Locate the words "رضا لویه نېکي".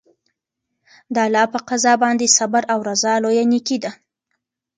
2.89-3.77